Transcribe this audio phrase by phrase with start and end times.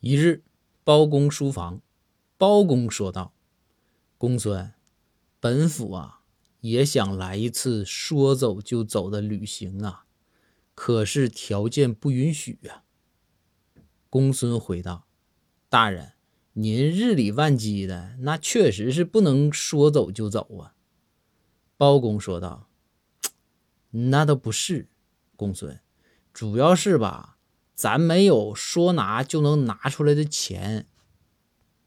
[0.00, 0.44] 一日，
[0.84, 1.82] 包公书房，
[2.36, 3.34] 包公说道
[4.16, 4.72] ：“公孙，
[5.40, 6.20] 本府啊，
[6.60, 10.04] 也想来一次说走就走的旅行啊，
[10.76, 12.84] 可是条件不允许啊。”
[14.08, 15.08] 公孙回道
[15.68, 16.12] ：“大人，
[16.52, 20.76] 您日理万机的，那确实是不能说走就走啊。”
[21.76, 22.68] 包公说道
[23.90, 24.88] ：“那倒不是，
[25.34, 25.80] 公孙，
[26.32, 27.34] 主要是吧。”
[27.78, 30.84] 咱没有说拿就能拿出来的钱，